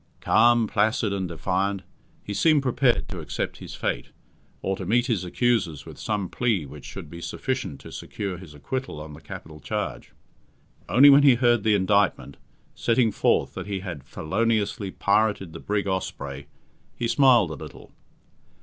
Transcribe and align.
Calm, 0.19 0.65
placid, 0.65 1.13
and 1.13 1.27
defiant, 1.27 1.83
he 2.23 2.33
seemed 2.33 2.63
prepared 2.63 3.07
to 3.07 3.19
accept 3.19 3.57
his 3.57 3.75
fate, 3.75 4.07
or 4.63 4.75
to 4.75 4.83
meet 4.83 5.05
his 5.05 5.23
accusers 5.23 5.85
with 5.85 5.99
some 5.99 6.27
plea 6.27 6.65
which 6.65 6.85
should 6.85 7.07
be 7.07 7.21
sufficient 7.21 7.79
to 7.81 7.91
secure 7.91 8.39
his 8.39 8.55
acquittal 8.55 8.99
on 8.99 9.13
the 9.13 9.21
capital 9.21 9.59
charge. 9.59 10.11
Only 10.89 11.11
when 11.11 11.21
he 11.21 11.35
heard 11.35 11.61
the 11.61 11.75
indictment, 11.75 12.37
setting 12.73 13.11
forth 13.11 13.53
that 13.53 13.67
he 13.67 13.81
had 13.81 14.03
"feloniously 14.03 14.89
pirated 14.89 15.53
the 15.53 15.59
brig 15.59 15.85
Osprey," 15.87 16.47
he 16.95 17.07
smiled 17.07 17.51
a 17.51 17.53
little. 17.53 17.91